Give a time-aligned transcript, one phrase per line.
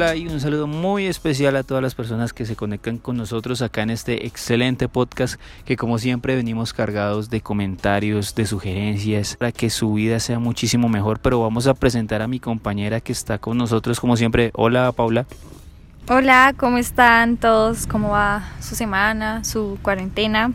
[0.00, 3.60] Hola y un saludo muy especial a todas las personas que se conectan con nosotros
[3.60, 9.52] acá en este excelente podcast que como siempre venimos cargados de comentarios, de sugerencias para
[9.52, 13.36] que su vida sea muchísimo mejor, pero vamos a presentar a mi compañera que está
[13.36, 14.52] con nosotros como siempre.
[14.54, 15.26] Hola Paula.
[16.08, 17.86] Hola, ¿cómo están todos?
[17.86, 20.52] ¿Cómo va su semana, su cuarentena?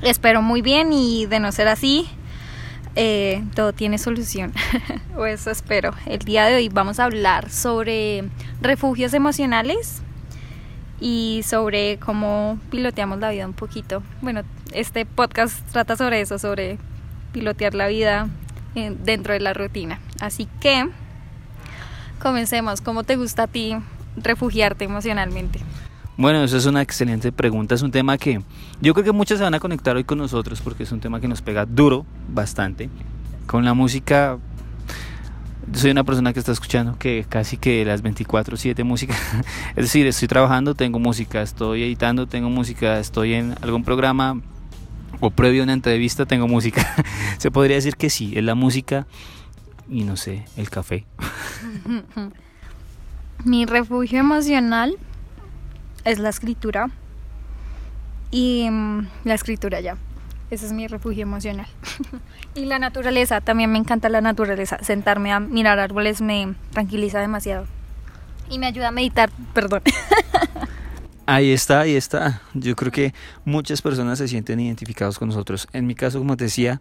[0.00, 2.08] Espero muy bien y de no ser así,
[2.96, 4.52] eh, todo tiene solución,
[5.16, 5.94] o eso espero.
[6.06, 8.24] El día de hoy vamos a hablar sobre
[8.60, 10.02] refugios emocionales
[11.00, 14.02] y sobre cómo piloteamos la vida un poquito.
[14.20, 16.78] Bueno, este podcast trata sobre eso, sobre
[17.32, 18.28] pilotear la vida
[18.74, 19.98] eh, dentro de la rutina.
[20.20, 20.88] Así que
[22.20, 22.80] comencemos.
[22.80, 23.76] ¿Cómo te gusta a ti
[24.16, 25.60] refugiarte emocionalmente?
[26.20, 27.74] Bueno, eso es una excelente pregunta.
[27.74, 28.42] Es un tema que
[28.82, 31.18] yo creo que muchos se van a conectar hoy con nosotros porque es un tema
[31.18, 32.90] que nos pega duro, bastante.
[33.46, 34.36] Con la música,
[35.72, 39.14] soy una persona que está escuchando que casi que las 24, 7 música.
[39.70, 44.42] es decir, estoy trabajando, tengo música, estoy editando, tengo música, estoy en algún programa
[45.20, 46.86] o previo a una entrevista, tengo música.
[47.38, 49.06] se podría decir que sí, es la música
[49.88, 51.06] y no sé, el café.
[53.46, 54.98] Mi refugio emocional
[56.04, 56.90] es la escritura.
[58.30, 59.96] Y mm, la escritura ya.
[60.50, 61.66] Ese es mi refugio emocional.
[62.54, 64.78] y la naturaleza, también me encanta la naturaleza.
[64.82, 67.66] Sentarme a mirar árboles me tranquiliza demasiado.
[68.48, 69.82] Y me ayuda a meditar, perdón.
[71.26, 72.42] Ahí está, ahí está.
[72.54, 75.68] Yo creo que muchas personas se sienten identificados con nosotros.
[75.72, 76.80] En mi caso, como te decía,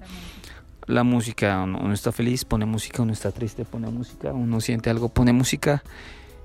[0.87, 5.09] la música, uno está feliz, pone música, uno está triste, pone música, uno siente algo,
[5.09, 5.83] pone música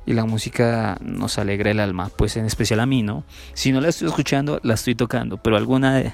[0.07, 3.25] y la música nos alegra el alma, pues en especial a mí, ¿no?
[3.55, 6.13] Si no la estoy escuchando, la estoy tocando, pero alguna de,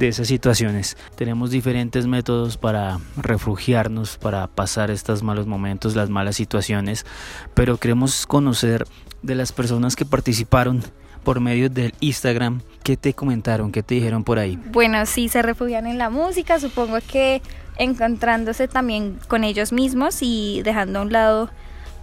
[0.00, 0.96] esas situaciones.
[1.16, 7.06] Tenemos diferentes métodos para refugiarnos, para pasar estos malos momentos, las malas situaciones,
[7.54, 8.86] pero queremos conocer
[9.22, 10.82] de las personas que participaron
[11.24, 12.62] por medio del Instagram.
[12.82, 13.70] ¿Qué te comentaron?
[13.70, 14.58] ¿Qué te dijeron por ahí?
[14.70, 17.42] Bueno, sí se refugian en la música, supongo que
[17.76, 21.50] encontrándose también con ellos mismos y dejando a un lado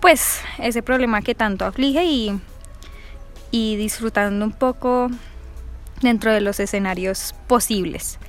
[0.06, 2.40] pues ese problema que tanto aflige y,
[3.50, 5.10] y disfrutando un poco
[6.00, 8.20] dentro de los escenarios posibles.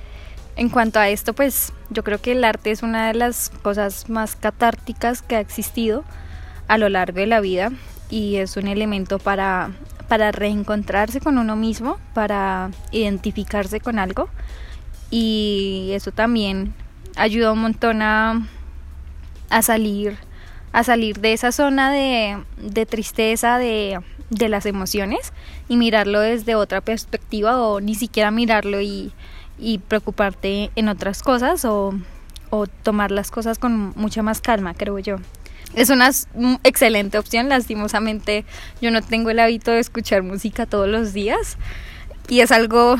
[0.55, 4.09] En cuanto a esto, pues yo creo que el arte es una de las cosas
[4.09, 6.03] más catárticas que ha existido
[6.67, 7.71] a lo largo de la vida
[8.09, 9.69] y es un elemento para,
[10.07, 14.29] para reencontrarse con uno mismo, para identificarse con algo
[15.11, 16.73] y eso también
[17.15, 18.47] ayuda un montón a,
[19.51, 20.17] a salir
[20.77, 23.99] a salir de esa zona de, tristeza, de,
[24.29, 25.33] las emociones
[25.67, 29.11] y mirarlo desde otra perspectiva o ni siquiera mirarlo y,
[29.87, 31.95] preocuparte en otras cosas o,
[32.83, 35.15] tomar las cosas con mucha más calma, creo yo.
[35.73, 36.11] Es una
[36.63, 38.45] excelente opción, lastimosamente
[38.79, 41.57] yo no tengo el hábito de escuchar música todos los días
[42.29, 42.97] y es algo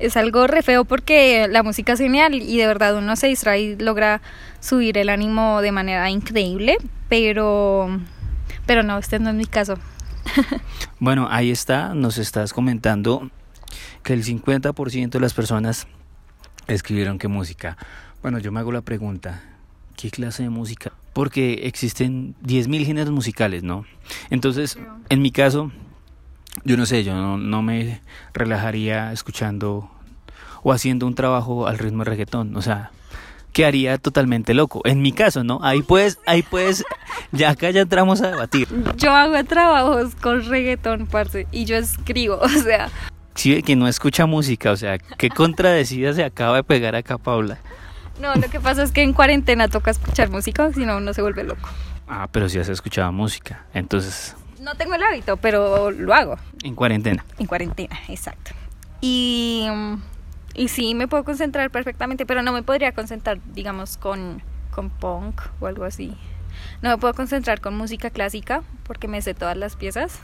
[0.00, 3.60] es algo re feo porque la música es genial y de verdad uno se distrae
[3.60, 4.20] y logra
[4.58, 6.78] subir el ánimo de manera increíble,
[7.12, 8.00] pero,
[8.64, 9.74] pero no, este no es mi caso.
[10.98, 13.30] bueno, ahí está, nos estás comentando
[14.02, 15.86] que el 50% de las personas
[16.68, 17.76] escribieron qué música.
[18.22, 19.42] Bueno, yo me hago la pregunta,
[19.94, 20.92] ¿qué clase de música?
[21.12, 23.84] Porque existen 10.000 géneros musicales, ¿no?
[24.30, 24.78] Entonces,
[25.10, 25.70] en mi caso,
[26.64, 28.00] yo no sé, yo no, no, me
[28.32, 29.90] relajaría escuchando
[30.62, 32.56] o haciendo un trabajo al ritmo de reggaetón.
[32.56, 32.90] O sea,
[33.52, 34.80] quedaría totalmente loco.
[34.84, 35.60] En mi caso, ¿no?
[35.62, 36.84] Ahí puedes, ahí puedes,
[37.32, 38.68] ya acá ya entramos a debatir.
[38.96, 42.88] Yo hago trabajos con reggaetón, parce, y yo escribo, o sea.
[43.34, 47.58] Sí, que no escucha música, o sea, qué contradecida se acaba de pegar acá, Paula.
[48.20, 51.22] No, lo que pasa es que en cuarentena toca escuchar música, si no uno se
[51.22, 51.68] vuelve loco.
[52.06, 54.36] Ah, pero si has escuchado música, entonces...
[54.60, 56.36] No tengo el hábito, pero lo hago.
[56.62, 57.24] En cuarentena.
[57.38, 58.52] En cuarentena, exacto.
[59.00, 59.66] Y
[60.54, 65.40] y sí, me puedo concentrar perfectamente, pero no me podría concentrar, digamos, con, con punk
[65.60, 66.16] o algo así.
[66.82, 70.18] No me puedo concentrar con música clásica porque me sé todas las piezas.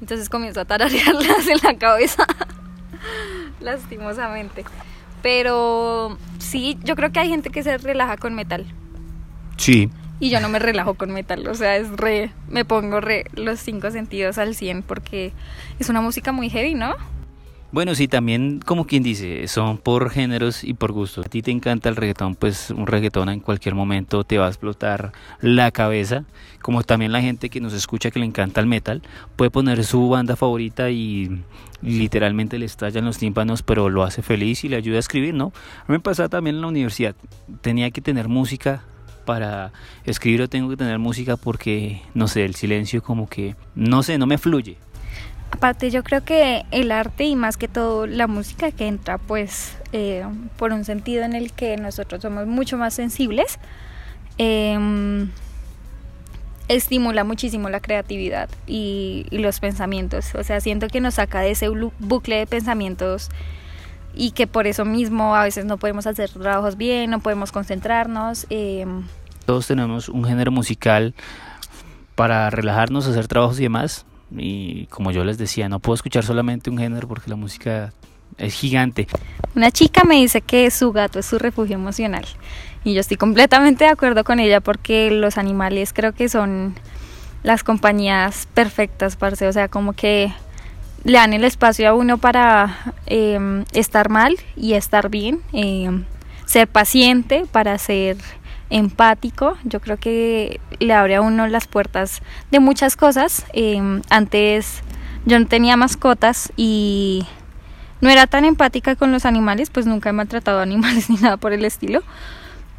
[0.00, 2.24] Entonces comienzo a tararearlas en la cabeza.
[3.60, 4.64] Lastimosamente.
[5.22, 8.64] Pero sí, yo creo que hay gente que se relaja con metal.
[9.56, 9.90] Sí.
[10.20, 13.60] Y yo no me relajo con metal, o sea, es re, me pongo re los
[13.60, 15.32] cinco sentidos al 100 porque
[15.78, 16.96] es una música muy heavy, ¿no?
[17.70, 21.26] Bueno, sí, también como quien dice, son por géneros y por gustos.
[21.26, 24.48] A ti te encanta el reggaetón, pues un reggaetón en cualquier momento te va a
[24.48, 25.12] explotar
[25.42, 26.24] la cabeza.
[26.62, 29.02] Como también la gente que nos escucha que le encanta el metal,
[29.36, 31.42] puede poner su banda favorita y
[31.82, 35.52] literalmente le estallan los tímpanos, pero lo hace feliz y le ayuda a escribir, ¿no?
[35.80, 37.14] A mí me pasaba también en la universidad,
[37.60, 38.82] tenía que tener música
[39.26, 39.72] para
[40.06, 44.16] escribir o tengo que tener música porque, no sé, el silencio como que, no sé,
[44.16, 44.78] no me fluye.
[45.50, 49.76] Aparte yo creo que el arte y más que todo la música que entra pues
[49.92, 50.24] eh,
[50.56, 53.58] por un sentido en el que nosotros somos mucho más sensibles,
[54.36, 55.30] em,
[56.68, 60.34] estimula muchísimo la creatividad y, los pensamientos.
[60.34, 61.68] O sea, siento que nos saca de ese
[61.98, 63.30] bucle de pensamientos
[64.14, 68.46] y que por eso mismo a veces no podemos hacer trabajos bien, no podemos concentrarnos.
[68.50, 68.86] Eh.
[69.46, 71.14] Todos tenemos un género musical
[72.14, 74.04] para relajarnos, hacer trabajos y demás.
[74.30, 77.92] Y como yo les decía, no puedo escuchar solamente un género porque la música
[78.36, 79.08] es gigante.
[79.54, 82.26] Una chica me dice que su gato es su refugio emocional.
[82.84, 86.74] Y yo estoy completamente de acuerdo con ella porque los animales creo que son
[87.42, 89.46] las compañías perfectas, parce.
[89.46, 90.32] O sea, como que
[91.04, 96.04] le dan el espacio a uno para em, estar mal y estar bien, em,
[96.46, 98.16] ser paciente, para ser
[98.70, 99.56] empático.
[99.64, 103.44] Yo creo que le abre a uno las puertas de muchas cosas.
[103.52, 104.82] Em, antes
[105.24, 107.26] yo no tenía mascotas y
[108.00, 111.52] no era tan empática con los animales, pues nunca he maltratado animales ni nada por
[111.52, 112.02] el estilo.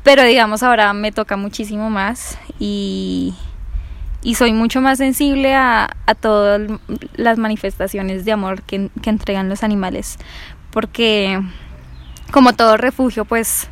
[0.03, 3.33] Pero digamos ahora me toca muchísimo más y
[4.21, 6.61] y soy mucho más sensible a, a todas
[7.15, 10.17] las manifestaciones de amor que, que, entregan los animales
[10.71, 11.41] porque
[12.31, 13.69] como todo refugio pues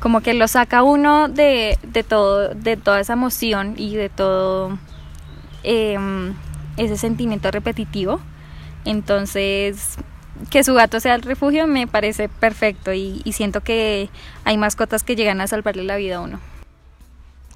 [0.00, 4.78] como que lo saca uno de, de todo de toda esa emoción y de todo
[5.64, 5.98] eh,
[6.76, 8.20] ese sentimiento repetitivo
[8.84, 9.96] entonces
[10.50, 14.08] que su gato sea el refugio me parece perfecto y, y siento que
[14.44, 16.40] hay mascotas que llegan a salvarle la vida a uno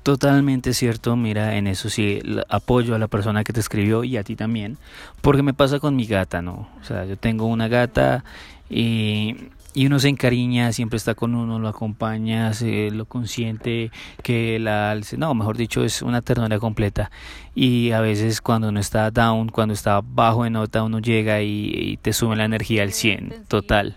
[0.02, 4.24] Totalmente cierto, mira, en eso sí apoyo a la persona que te escribió y a
[4.24, 4.76] ti también,
[5.20, 6.68] porque me pasa con mi gata, ¿no?
[6.80, 8.24] O sea, yo tengo una gata
[8.68, 9.36] y,
[9.74, 13.90] y uno se encariña, siempre está con uno, lo acompaña, se lo consiente,
[14.22, 17.10] que la alce, no, mejor dicho, es una ternura completa.
[17.54, 21.98] Y a veces cuando uno está down, cuando está bajo de nota, uno llega y,
[22.02, 23.94] te sube la energía al 100, total.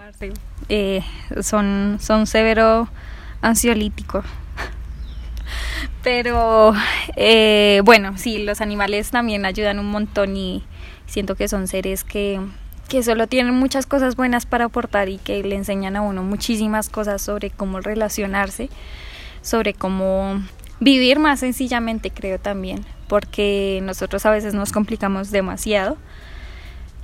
[0.69, 1.01] Eh,
[1.42, 2.88] son, son severo
[3.42, 4.24] ansiolítico.
[6.04, 6.74] Pero
[7.18, 10.63] eh, bueno, sí, los animales también ayudan un montón y
[11.06, 12.39] siento que son seres que,
[12.88, 16.90] que solo tienen muchas cosas buenas para aportar y que le enseñan a uno muchísimas
[16.90, 18.70] cosas sobre cómo relacionarse,
[19.42, 20.42] sobre cómo
[20.80, 25.98] vivir más sencillamente, creo también, porque nosotros a veces nos complicamos demasiado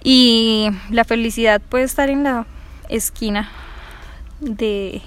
[0.04, 2.46] y la felicidad puede estar en la
[2.90, 3.50] esquina
[4.40, 5.02] de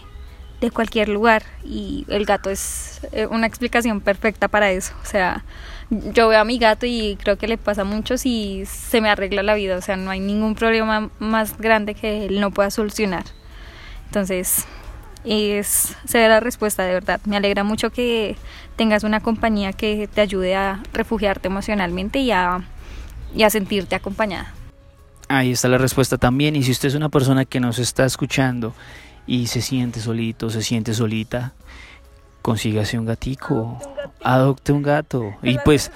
[0.64, 4.94] de cualquier lugar y el gato es eh, una explicación perfecta para eso.
[5.02, 5.44] O sea,
[5.90, 9.42] yo veo a mi gato y creo que le pasa mucho si se me arregla
[9.42, 9.76] la vida.
[9.76, 13.24] O sea, no hay ningún problema más grande que él no pueda solucionar.
[14.06, 14.64] Entonces,
[15.24, 17.20] es se la respuesta de verdad.
[17.24, 18.36] Me alegra mucho que
[18.76, 22.62] tengas una compañía que te ayude a refugiarte emocionalmente y a,
[23.34, 24.52] y a sentirte acompañada.
[25.28, 26.56] Ahí está la respuesta también.
[26.56, 28.74] Y si usted es una persona que nos está escuchando
[29.26, 31.54] y se siente solito, se siente solita,
[32.44, 33.78] consígase un gatico,
[34.22, 35.34] adopte un gato.
[35.42, 35.90] Y pues,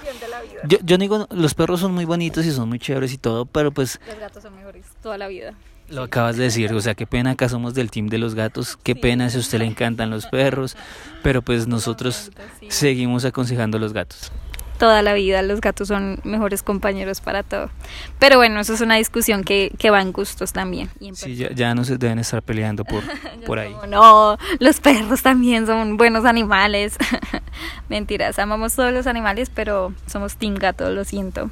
[0.66, 3.70] yo, yo digo, los perros son muy bonitos y son muy chéveres y todo, pero
[3.70, 4.00] pues...
[4.08, 5.52] Los gatos son mejores toda la vida.
[5.90, 8.78] Lo acabas de decir, o sea, qué pena acá somos del team de los gatos,
[8.82, 10.74] qué pena si a usted le encantan los perros,
[11.22, 12.30] pero pues nosotros
[12.70, 14.32] seguimos aconsejando los gatos
[14.78, 15.42] toda la vida.
[15.42, 17.70] Los gatos son mejores compañeros para todo.
[18.18, 20.88] Pero bueno, eso es una discusión que, que va en gustos también.
[21.12, 23.02] sí, ya, no se deben estar peleando por,
[23.46, 23.74] por ahí.
[23.88, 26.96] no, los perros también son buenos animales.
[27.88, 31.50] Mentiras, amamos todos los animales, pero somos team gato, lo siento.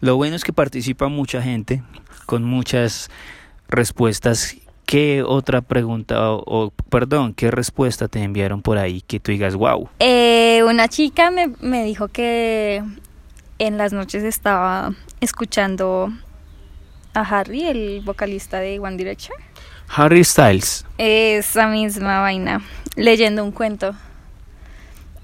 [0.00, 1.82] Lo bueno es que participa mucha gente
[2.26, 3.10] con muchas
[3.68, 4.56] respuestas
[4.86, 9.88] ¿Qué otra pregunta o, perdón, qué respuesta te enviaron por ahí que tú digas wow?
[9.98, 12.84] Eh, una chica me, me dijo que
[13.58, 16.12] en las noches estaba escuchando
[17.14, 19.36] a Harry, el vocalista de One Direction.
[19.88, 20.84] Harry Styles.
[20.98, 22.62] Esa misma vaina,
[22.94, 23.92] leyendo un cuento.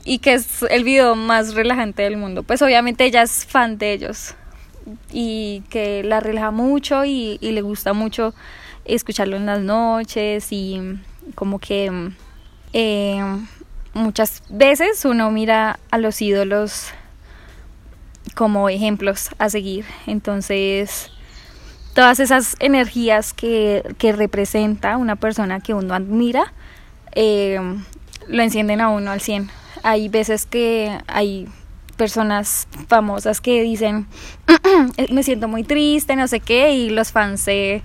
[0.04, 2.42] Y que es el video más relajante del mundo.
[2.42, 4.34] Pues obviamente ella es fan de ellos.
[5.12, 8.34] Y que la relaja mucho y, y le gusta mucho
[8.84, 10.98] escucharlo en las noches y
[11.34, 12.10] como que
[12.72, 13.22] eh,
[13.94, 16.88] muchas veces uno mira a los ídolos
[18.34, 19.84] como ejemplos a seguir.
[20.06, 21.10] Entonces,
[21.94, 26.52] todas esas energías que, que representa una persona que uno admira,
[27.14, 27.60] eh,
[28.28, 29.50] lo encienden a uno al 100.
[29.82, 31.48] Hay veces que hay
[31.96, 34.06] personas famosas que dicen,
[35.10, 37.82] me siento muy triste, no sé qué, y los fans se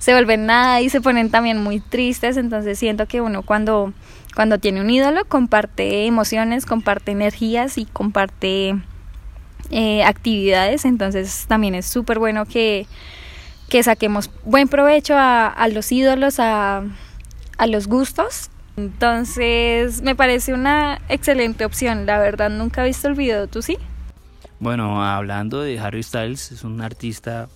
[0.00, 3.92] se vuelven nada y se ponen también muy tristes, entonces siento que uno cuando,
[4.34, 8.74] cuando tiene un ídolo comparte emociones, comparte energías y comparte
[9.70, 12.88] eh, actividades, entonces también es súper bueno que,
[13.68, 16.82] que saquemos buen provecho a, a los ídolos, a,
[17.58, 22.06] a los gustos entonces, me parece una excelente opción.
[22.06, 23.76] La verdad, nunca he visto el video, ¿tú sí?
[24.58, 27.48] Bueno, hablando de Harry Styles, es un artista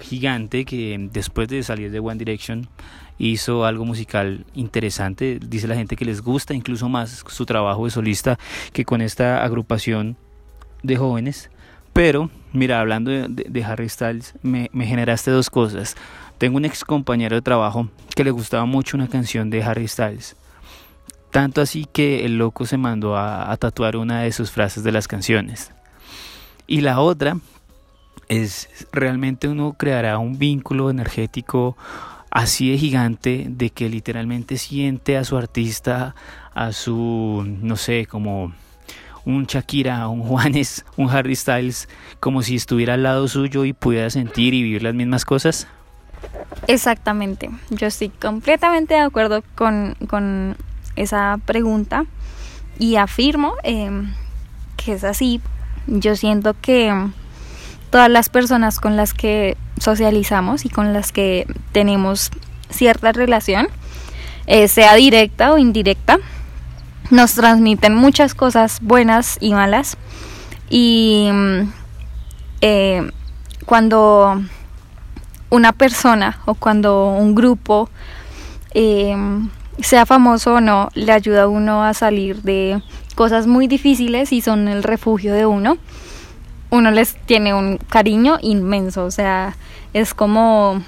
[0.00, 2.68] gigante que después de salir de One Direction
[3.18, 5.38] hizo algo musical interesante.
[5.40, 8.38] Dice la gente que les gusta incluso más su trabajo de solista
[8.72, 10.16] que con esta agrupación
[10.82, 11.50] de jóvenes.
[11.92, 15.96] Pero, mira, hablando de, Harry Styles, me, me, generaste dos cosas.
[16.36, 20.36] Tengo un ex compañero de trabajo que le gustaba mucho una canción de Harry Styles.
[21.30, 24.92] Tanto así que el loco se mandó a, a tatuar una de sus frases de
[24.92, 25.72] las canciones.
[26.66, 27.38] Y la otra
[28.28, 31.76] es realmente uno creará un vínculo energético
[32.30, 36.14] así de gigante de que literalmente siente a su artista,
[36.54, 38.52] a su, no sé, como
[39.24, 41.88] un Shakira, un Juanes, un Harry Styles,
[42.20, 45.66] como si estuviera al lado suyo y pudiera sentir y vivir las mismas cosas?
[46.66, 50.56] Exactamente, yo estoy completamente de acuerdo con, con
[50.96, 52.04] esa pregunta
[52.78, 53.90] y afirmo eh,
[54.76, 55.40] que es así
[55.86, 56.92] yo siento que
[57.90, 62.30] todas las personas con las que socializamos y con las que tenemos
[62.70, 63.68] cierta relación,
[64.46, 66.18] eh, sea directa o indirecta,
[67.10, 69.96] nos transmiten muchas cosas buenas y malas.
[70.68, 71.28] Y
[72.60, 73.10] eh,
[73.64, 74.42] cuando
[75.50, 77.88] una persona o cuando un grupo,
[78.74, 79.16] eh,
[79.80, 82.82] sea famoso o no, le ayuda a uno a salir de
[83.14, 85.78] cosas muy difíciles y son el refugio de uno,
[86.70, 89.56] uno les tiene un cariño inmenso, o sea,
[89.92, 90.82] es como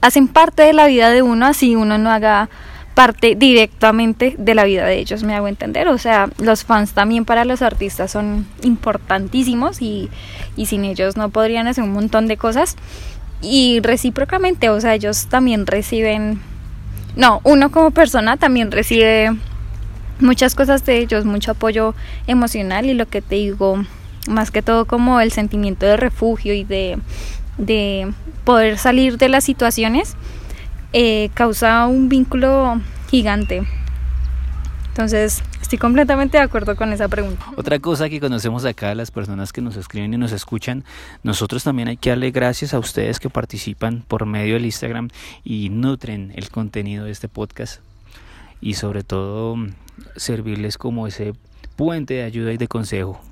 [0.00, 2.48] hacen parte de la vida de uno así uno no haga
[2.94, 7.24] parte directamente de la vida de ellos, me hago entender, o sea, los fans también
[7.24, 10.10] para los artistas son importantísimos y,
[10.56, 12.76] y sin ellos no podrían hacer un montón de cosas.
[13.40, 16.40] Y recíprocamente, o sea, ellos también reciben,
[17.16, 19.30] no, uno como persona también recibe
[20.20, 21.94] muchas cosas de ellos, mucho apoyo
[22.26, 23.84] emocional y lo que te digo,
[24.28, 26.98] más que todo como el sentimiento de refugio y de,
[27.58, 28.12] de
[28.44, 30.16] poder salir de las situaciones,
[30.92, 33.66] eh, causa un vínculo gigante.
[34.88, 37.46] Entonces, estoy completamente de acuerdo con esa pregunta.
[37.56, 40.84] Otra cosa que conocemos acá, las personas que nos escriben y nos escuchan,
[41.22, 45.08] nosotros también hay que darle gracias a ustedes que participan por medio del Instagram
[45.44, 47.80] y nutren el contenido de este podcast
[48.60, 49.56] y sobre todo
[50.16, 51.32] servirles como ese
[51.76, 53.31] puente de ayuda y de consejo.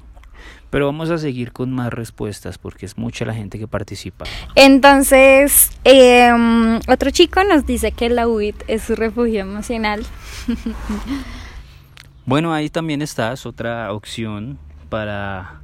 [0.70, 4.24] Pero vamos a seguir con más respuestas porque es mucha la gente que participa.
[4.54, 10.06] Entonces, em, otro chico nos dice que la UIT es su refugio emocional.
[12.24, 14.58] bueno, ahí también está, es otra opción
[14.88, 15.60] para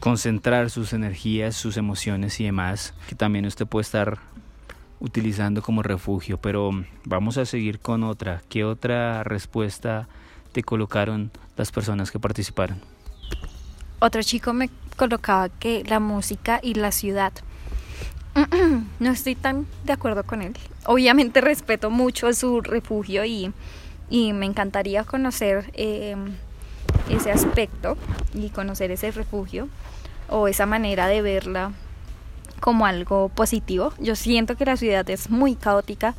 [0.00, 4.18] concentrar sus energías, sus emociones y demás, que también usted puede estar
[4.98, 6.38] utilizando como refugio.
[6.38, 6.70] Pero
[7.04, 8.42] vamos a seguir con otra.
[8.48, 10.08] ¿Qué otra respuesta
[10.52, 12.95] te colocaron las personas que participaron?
[13.98, 17.32] Otro chico me colocaba que la música y la ciudad.
[18.98, 20.54] No estoy tan de acuerdo con él.
[20.84, 23.52] Obviamente respeto mucho su refugio y,
[24.10, 26.34] y me encantaría conocer em,
[27.08, 27.96] ese aspecto
[28.34, 29.68] y conocer ese refugio
[30.28, 31.72] o esa manera de verla
[32.60, 33.92] como algo positivo.
[33.98, 36.14] Yo siento que la ciudad es muy caótica,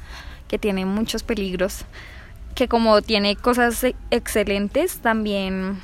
[0.47, 1.85] que tiene muchos peligros,
[2.55, 5.79] que como tiene cosas excelentes, también,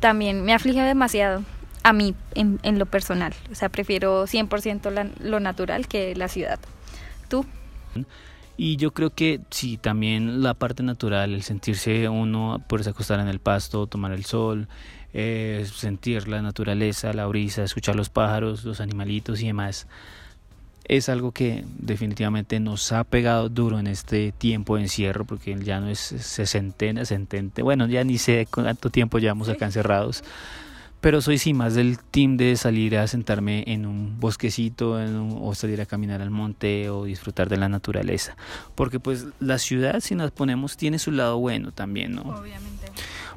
[0.00, 1.44] también me aflige demasiado
[1.82, 3.32] a mí en, en lo personal.
[3.50, 6.58] O sea, prefiero 100% lo natural que la ciudad.
[7.28, 7.46] ¿Tú?
[8.56, 13.28] Y yo creo que sí, también la parte natural, el sentirse uno, poderse acostar en
[13.28, 14.68] el pasto, tomar el sol,
[15.14, 19.86] eh, sentir la naturaleza, la brisa, escuchar los pájaros, los animalitos y demás,
[20.90, 25.78] es algo que definitivamente nos ha pegado duro en este tiempo de encierro, porque ya
[25.78, 30.24] no es sesentena, centente, bueno, ya ni sé cuánto tiempo llevamos acá encerrados
[31.00, 34.98] pero soy sí más del team de salir a sentarme en un bosquecito
[35.40, 38.36] o salir a caminar al monte o disfrutar de la naturaleza.
[38.74, 42.22] Porque pues la ciudad, si nos ponemos, tiene su lado bueno también, ¿no?
[42.22, 42.88] Obviamente.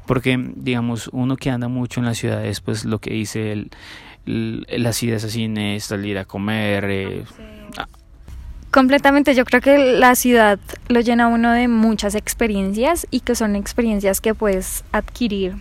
[0.05, 3.71] Porque, digamos, uno que anda mucho en la ciudad es pues lo que dice el,
[4.25, 6.85] las idas a cine, salir a comer.
[6.89, 7.23] Eh,
[7.77, 7.87] ah.
[8.71, 13.55] Completamente, yo creo que la ciudad lo llena uno de muchas experiencias y que son
[13.55, 15.55] experiencias que puedes adquirir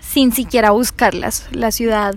[0.00, 1.46] sin siquiera buscarlas.
[1.52, 2.16] La ciudad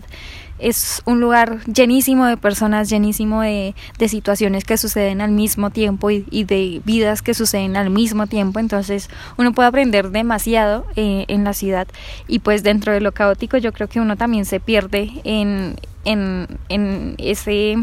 [0.64, 3.76] es un lugar llenísimo de personas, llenísimo de,
[4.08, 8.60] situaciones que suceden al mismo tiempo y, de vidas que suceden al mismo tiempo.
[8.60, 11.88] Entonces uno puede aprender demasiado eh, en la ciudad
[12.28, 16.48] y pues dentro de lo caótico yo creo que uno también se pierde en, en,
[16.70, 17.76] en ese,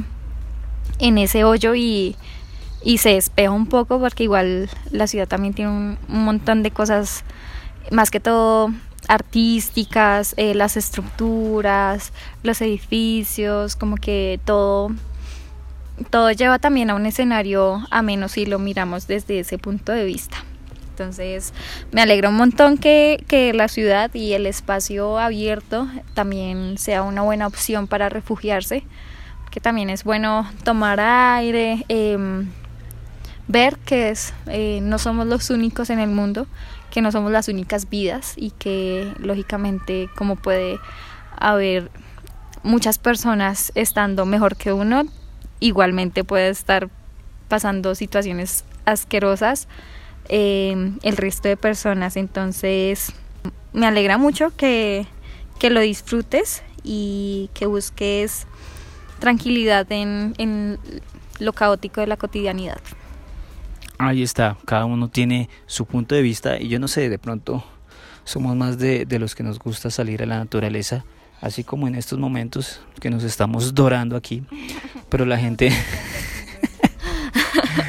[0.98, 2.16] en ese hoyo y,
[2.82, 7.24] y se despeja un poco porque igual la ciudad también tiene un montón de cosas,
[7.90, 8.70] más que todo
[9.10, 12.12] artísticas, eh, las estructuras,
[12.44, 14.92] los edificios, como que todo,
[16.10, 20.04] todo lleva también a un escenario a menos si lo miramos desde ese punto de
[20.04, 20.36] vista.
[20.90, 21.52] Entonces
[21.90, 27.22] me alegra un montón que, que, la ciudad y el espacio abierto también sea una
[27.22, 28.84] buena opción para refugiarse,
[29.50, 32.48] que también es bueno tomar aire, em,
[33.48, 36.46] ver que es, eh, no somos los únicos en el mundo,
[36.90, 40.78] que no somos las únicas vidas y que lógicamente como puede
[41.36, 41.90] haber
[42.62, 45.04] muchas personas estando mejor que uno,
[45.60, 46.88] igualmente puede estar
[47.48, 49.68] pasando situaciones asquerosas
[50.28, 52.16] eh, el resto de personas.
[52.16, 53.12] Entonces
[53.72, 55.06] me alegra mucho que,
[55.58, 58.46] que lo disfrutes y que busques
[59.18, 60.78] tranquilidad en, en
[61.38, 62.80] lo caótico de la cotidianidad.
[64.02, 67.62] Ahí está, cada uno tiene su punto de vista y yo no sé, de pronto
[68.24, 71.04] somos más de, los que nos gusta salir a la naturaleza,
[71.42, 74.42] así como en estos momentos que nos estamos dorando aquí,
[75.10, 75.70] pero la gente...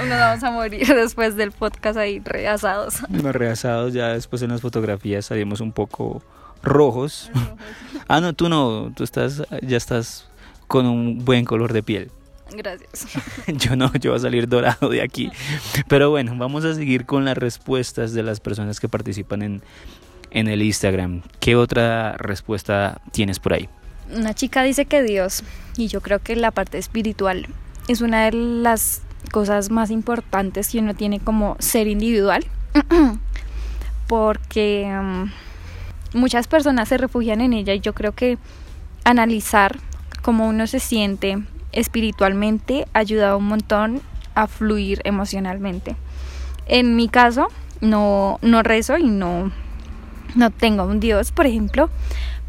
[0.06, 2.96] nos vamos a morir después del podcast ahí reasados.
[3.08, 6.22] Unos reasados, ya después en las fotografías salimos un poco
[6.62, 7.32] rojos.
[8.10, 10.28] ah, no, tú no, tú estás, ya estás
[10.68, 12.12] con un buen color de piel.
[12.56, 13.08] Gracias.
[13.48, 15.32] yo no, yo voy a salir dorado de aquí.
[15.88, 19.62] Pero bueno, vamos a seguir con las respuestas de las personas que participan en,
[20.32, 21.22] en el Instagram.
[21.40, 23.70] ¿Qué otra respuesta tienes por ahí?
[24.14, 25.44] Una chica dice que Dios,
[25.78, 27.48] y yo creo que la parte espiritual
[27.88, 32.46] es una de las cosas más importantes que uno tiene como ser individual.
[34.08, 38.38] Porque mm, muchas personas se refugian en ella y yo creo que
[39.04, 39.80] analizar
[40.22, 44.02] cómo uno se siente espiritualmente ayuda un montón
[44.36, 45.96] a fluir emocionalmente.
[46.66, 47.48] En mi caso,
[47.82, 49.52] no, no rezo y no,
[50.36, 51.90] no tengo un Dios, por ejemplo,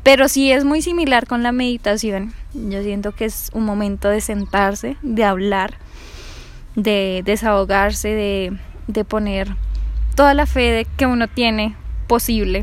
[0.03, 2.33] pero sí es muy similar con la meditación.
[2.55, 5.75] Yo siento que es un momento de sentarse, de hablar,
[6.77, 9.57] de desahogarse, de, de poner
[10.15, 12.63] toda la fe de que uno tiene posible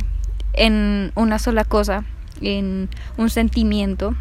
[0.53, 2.03] en una sola cosa,
[2.41, 4.15] en un sentimiento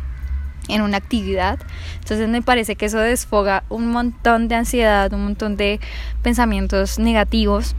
[0.68, 1.58] en una actividad.
[2.00, 5.80] Entonces me parece que eso desfoga un montón de ansiedad, un montón de
[6.22, 7.74] pensamientos negativos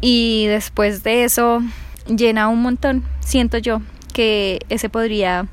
[0.00, 1.62] y después de eso
[2.06, 3.04] llena un montón.
[3.20, 3.80] Siento yo
[4.12, 5.46] que ese podría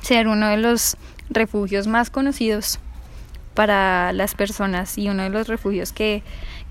[0.00, 0.96] ser uno de los
[1.30, 2.78] refugios más conocidos
[3.54, 6.22] para las personas y uno de los refugios que,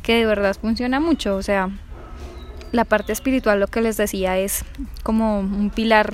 [0.03, 1.35] que de verdad funciona mucho.
[1.35, 1.69] O sea,
[2.71, 4.65] la parte espiritual, lo que les decía, es
[5.03, 6.13] como un pilar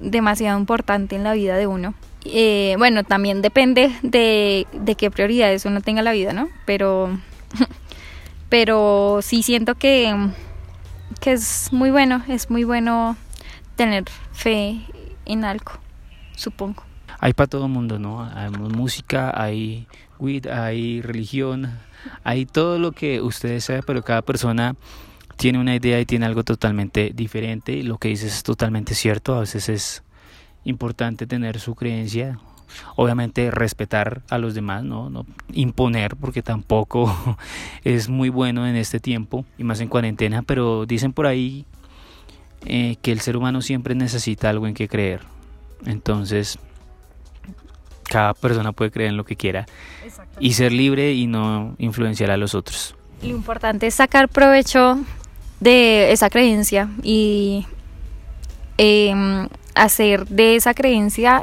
[0.00, 1.94] demasiado importante en la vida de uno.
[2.24, 6.48] Eh, bueno, también depende de, de qué prioridades uno tenga en la vida, ¿no?
[6.66, 7.18] Pero,
[8.48, 10.14] pero sí siento que,
[11.20, 13.16] que es muy bueno, es muy bueno
[13.76, 14.80] tener fe
[15.24, 15.72] en algo,
[16.36, 16.82] supongo.
[17.18, 18.22] Hay para todo el mundo, ¿no?
[18.22, 19.86] Hay música, hay
[20.18, 21.78] weed, hay religión,
[22.24, 24.74] hay todo lo que ustedes saben, pero cada persona
[25.40, 27.72] tiene una idea y tiene algo totalmente diferente.
[27.72, 30.02] Y lo que dices es totalmente cierto, a veces es
[30.64, 32.38] importante tener su creencia,
[32.94, 35.24] obviamente respetar a los demás, no, no
[35.54, 37.38] imponer porque tampoco
[37.84, 41.64] es muy bueno en este tiempo y más en cuarentena, pero dicen por ahí
[42.66, 45.22] eh, que el ser humano siempre necesita algo en que creer.
[45.86, 46.58] Entonces,
[48.10, 49.64] cada persona puede creer en lo que quiera
[50.38, 52.94] y ser libre y no influenciar a los otros.
[53.22, 54.98] Lo importante es sacar provecho
[55.60, 57.66] de esa creencia y
[58.78, 61.42] em, hacer de esa creencia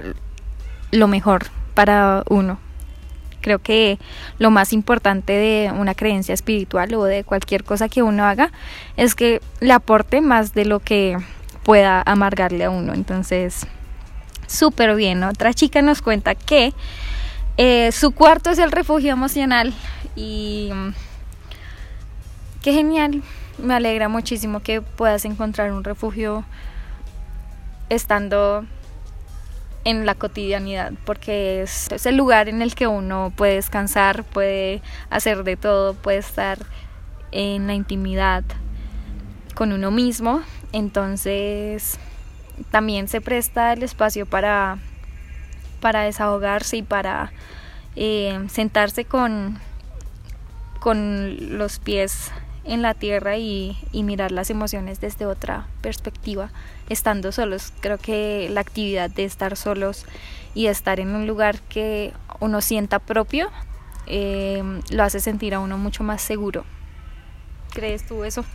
[0.91, 2.59] lo mejor para uno.
[3.41, 3.97] Creo que
[4.39, 8.51] lo más importante de una creencia espiritual o de cualquier cosa que uno haga
[8.97, 11.17] es que le aporte más de lo que
[11.63, 12.93] pueda amargarle a uno.
[12.93, 13.67] Entonces,
[14.47, 15.23] súper bien.
[15.23, 16.73] Otra chica nos cuenta que
[17.57, 19.73] eh, su cuarto es el refugio emocional
[20.15, 20.89] y mm,
[22.61, 23.21] qué genial
[23.57, 26.43] me alegra muchísimo que puedas encontrar un refugio
[27.89, 28.65] estando
[29.83, 35.43] en la cotidianidad, porque es, el lugar en el que uno puede descansar, puede hacer
[35.43, 36.59] de todo, puede estar
[37.31, 38.43] en la intimidad
[39.55, 40.41] con uno mismo,
[40.73, 41.97] entonces
[42.69, 44.77] también se presta el espacio para
[45.79, 47.31] para desahogarse y para
[47.95, 49.59] eh, sentarse con,
[50.79, 52.31] con los pies
[52.67, 56.51] en la tierra y, y, mirar las emociones desde otra perspectiva,
[56.89, 57.73] estando solos.
[57.79, 60.05] Creo que la actividad de estar solos
[60.53, 63.49] y estar en un lugar que uno sienta propio
[64.07, 66.65] eh, lo hace sentir a uno mucho más seguro.
[67.73, 68.45] ¿Crees tú eso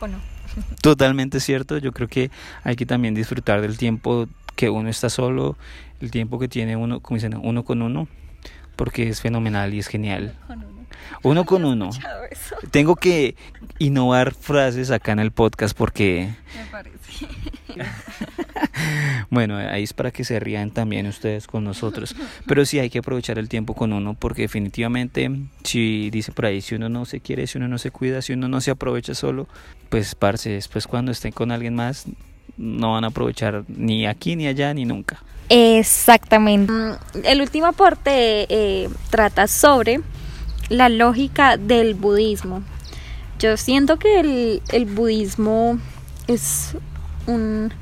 [0.00, 0.18] o no?
[0.82, 2.30] Totalmente cierto, yo creo que
[2.64, 5.56] hay que también disfrutar del tiempo que uno está solo,
[6.00, 8.08] el tiempo que tiene uno, como dicen, uno con uno,
[8.76, 10.36] porque es fenomenal y es genial.
[10.48, 10.73] Uno
[11.46, 11.90] con uno.
[12.70, 13.36] Tengo que
[13.78, 16.34] innovar frases acá en el podcast porque...
[16.56, 17.26] Me parece.
[19.30, 22.14] bueno, ahí es para que se rían también ustedes con nosotros.
[22.46, 25.30] Pero sí hay que aprovechar el tiempo con uno porque definitivamente,
[25.62, 28.32] si dice por ahí, si uno no se quiere, si uno no se cuida, si
[28.32, 29.48] uno no se aprovecha solo,
[29.88, 32.06] pues parce, después cuando estén con alguien más,
[32.56, 35.22] no van a aprovechar ni aquí, ni allá, ni nunca.
[35.48, 36.72] Exactamente.
[36.72, 40.00] Mm, el último aporte eh, trata sobre
[40.68, 42.62] la lógica del budismo.
[43.38, 45.78] Yo siento que el, el budismo
[46.28, 46.76] es
[47.26, 47.72] un,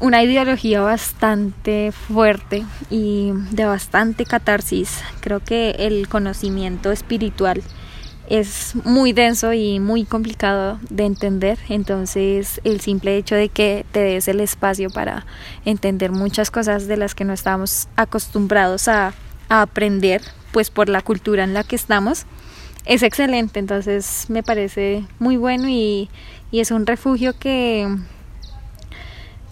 [0.00, 5.00] una ideología bastante fuerte y de bastante catarsis.
[5.20, 7.62] Creo que el conocimiento espiritual
[8.28, 14.00] es muy denso y muy complicado de entender, entonces el simple hecho de que te
[14.00, 15.26] des el espacio para
[15.64, 19.12] entender muchas cosas de las que no estamos acostumbrados a,
[19.48, 20.22] a aprender,
[20.52, 22.26] pues por la cultura en la que estamos,
[22.84, 26.08] es excelente, entonces me parece muy bueno y,
[26.50, 27.88] y es un refugio que,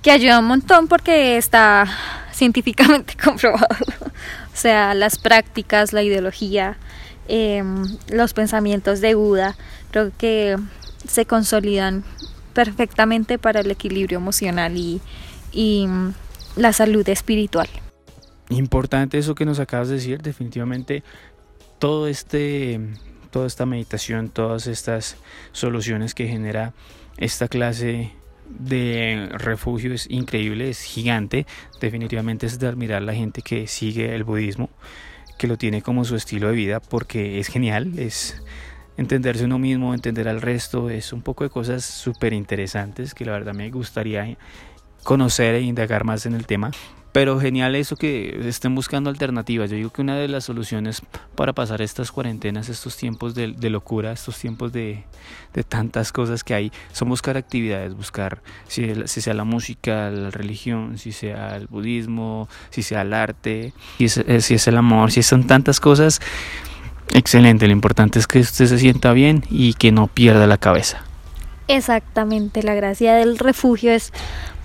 [0.03, 1.87] que ayuda un montón porque está
[2.33, 3.77] científicamente comprobado.
[4.53, 6.77] o sea, las prácticas, la ideología,
[7.29, 9.57] em, los pensamientos de Buda,
[9.91, 10.57] creo que
[11.07, 12.05] se consolidan
[12.53, 15.01] perfectamente para el equilibrio emocional y,
[15.53, 15.87] y
[16.57, 17.69] la salud espiritual.
[18.51, 21.03] Importante eso que nos acabas de decir, definitivamente
[21.79, 22.81] todo este
[23.31, 25.17] toda esta meditación, todas estas
[25.53, 26.75] soluciones que genera
[27.17, 28.13] esta clase
[28.49, 31.47] de refugio es increíble, es gigante.
[31.81, 34.69] Definitivamente es de admirar la gente que sigue el budismo,
[35.39, 38.43] que lo tiene como su estilo de vida, porque es genial, es
[38.97, 43.33] entenderse uno mismo, entender al resto, es un poco de cosas súper interesantes que la
[43.33, 44.37] verdad me gustaría
[45.05, 46.73] conocer e indagar más en el tema.
[47.13, 49.69] Pero genial eso que estén buscando alternativas.
[49.69, 51.03] Yo digo que una de las soluciones
[51.35, 55.05] para pasar estas cuarentenas, estos tiempos de, locura, estos tiempos de,
[55.69, 60.99] tantas cosas que hay, son buscar actividades, buscar si, si, sea la música, la religión,
[60.99, 65.11] si sea el budismo, si sea el arte, si es, eh, si es el amor,
[65.11, 66.21] si son tantas cosas.
[67.13, 71.03] Excelente, lo importante es que usted se sienta bien y que no pierda la cabeza.
[71.67, 74.13] Exactamente, la gracia del refugio es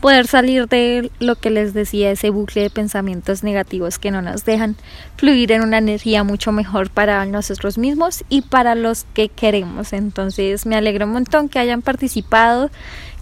[0.06, 4.46] poder salir de lo que les decía, ese bucle de pensamientos negativos que no nos
[4.46, 4.76] dejan
[5.18, 9.94] fluir en una energía mucho mejor para nosotros mismos y para los que queremos.
[9.94, 12.70] Entonces me alegro un montón que hayan participado,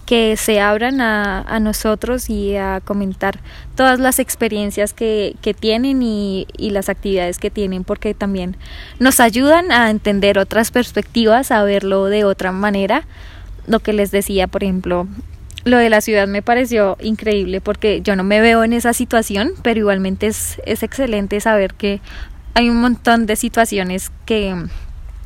[0.04, 3.40] que se abran a, nosotros y a comentar
[3.76, 8.58] todas las experiencias que, que tienen y, y, las actividades que tienen, porque también
[8.98, 13.06] nos ayudan a entender otras perspectivas, a verlo de otra manera.
[13.66, 15.08] Lo que les decía, por ejemplo,
[15.64, 19.52] lo de la ciudad me pareció increíble porque yo no me veo en esa situación,
[19.62, 22.00] pero igualmente es, es excelente saber que
[22.54, 24.54] hay un montón de situaciones que,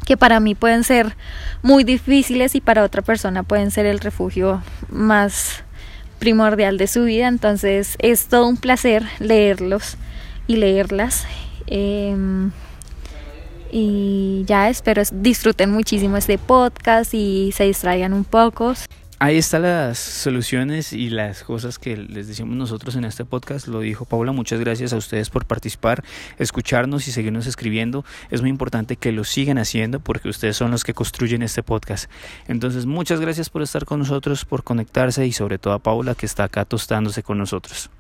[0.06, 1.16] que para mí pueden ser
[1.62, 5.64] muy difíciles y para otra persona pueden ser el refugio más
[6.18, 7.28] primordial de su vida.
[7.28, 9.96] Entonces es todo un placer leerlos
[10.46, 11.26] y leerlas.
[11.66, 12.50] Em,
[13.70, 18.74] y ya espero disfruten muchísimo este podcast y se distraigan un poco.
[19.20, 23.66] Ahí están las soluciones y las cosas que les decimos nosotros en este podcast.
[23.66, 24.30] Lo dijo Paula.
[24.30, 26.04] Muchas gracias a ustedes por participar,
[26.38, 28.04] escucharnos y seguirnos escribiendo.
[28.30, 32.08] Es muy importante que lo sigan haciendo porque ustedes son los que construyen este podcast.
[32.46, 36.26] Entonces, muchas gracias por estar con nosotros, por conectarse y sobre todo a Paula que
[36.26, 37.90] está acá tostándose con nosotros.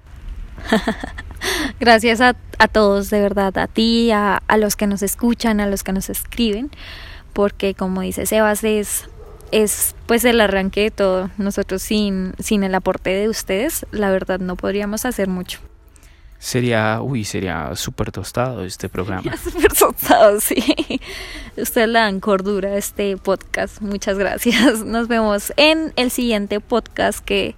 [1.80, 5.66] gracias a, a, todos, de verdad, a ti, a, a los que nos escuchan, a
[5.66, 6.70] los que nos escriben,
[7.32, 9.08] porque como dice Sebas, es
[9.52, 11.30] es pues el arranque de todo.
[11.38, 15.60] Nosotros sin, sin el aporte de ustedes, la verdad no podríamos hacer mucho.
[16.38, 19.36] Sería, uy, sería súper tostado este programa.
[19.42, 21.00] Súper tostado, sí.
[21.56, 23.80] Ustedes le dan cordura a este podcast.
[23.80, 24.80] Muchas gracias.
[24.84, 27.56] Nos vemos en el siguiente podcast que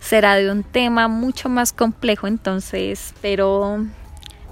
[0.00, 3.84] será de un tema mucho más complejo, entonces, pero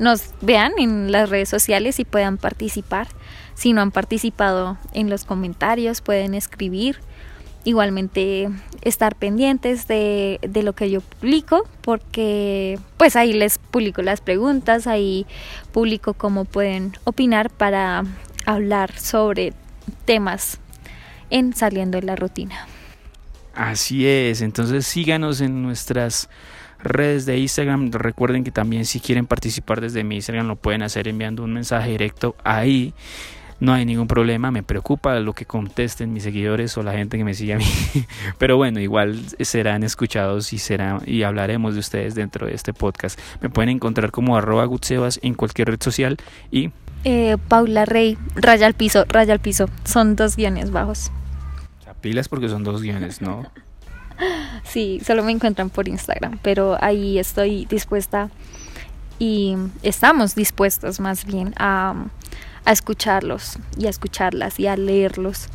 [0.00, 3.06] nos vean en las redes sociales y puedan participar.
[3.54, 6.98] Si no han participado en los comentarios, pueden escribir
[7.64, 8.48] igualmente
[8.80, 14.86] estar pendientes de, de, lo que yo publico porque pues ahí les publico las preguntas,
[14.86, 15.26] ahí
[15.70, 18.04] publico cómo pueden opinar para
[18.46, 19.52] hablar sobre
[20.06, 20.58] temas
[21.28, 22.66] en saliendo de la rutina.
[23.54, 26.30] Así es, entonces síganos en nuestras
[26.82, 27.90] redes de Instagram.
[27.92, 31.90] Recuerden que también si quieren participar desde mi Instagram lo pueden hacer enviando un mensaje
[31.90, 32.94] directo ahí
[33.60, 37.24] no hay ningún problema, me preocupa lo que contesten mis seguidores o la gente que
[37.24, 37.64] me sigue a mí,
[38.38, 43.20] pero bueno, igual serán escuchados y, será, y hablaremos de ustedes dentro de este podcast.
[43.42, 46.16] Me pueden encontrar como arroba gutsebas en cualquier red social
[46.50, 46.70] y...
[47.04, 51.10] Eh, Paula Rey, raya al piso, raya al piso, son dos guiones bajos.
[51.80, 53.44] O sea, pilas porque son dos guiones, ¿no?
[54.64, 58.30] Sí, solo me encuentran por Instagram, pero ahí estoy dispuesta
[59.18, 61.94] y estamos dispuestos más bien a
[62.66, 65.48] escucharlos y a escucharlas y a leerlos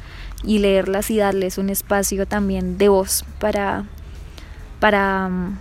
[0.44, 3.86] y leerlas y darles un espacio también de voz para,
[4.80, 5.58] para um,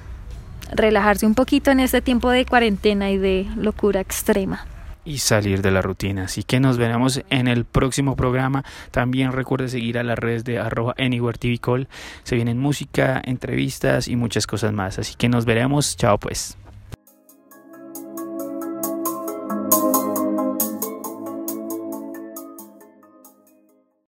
[0.73, 4.67] relajarse un poquito en este tiempo de cuarentena y de locura extrema
[5.05, 6.25] y salir de la rutina.
[6.25, 8.65] Así que nos veremos en el próximo programa.
[8.91, 11.87] También recuerde seguir a las redes de arroba Anywhere TV.
[12.23, 14.99] Se vienen música, entrevistas y muchas cosas más.
[14.99, 15.97] Así que nos veremos.
[15.97, 16.64] Chao pues.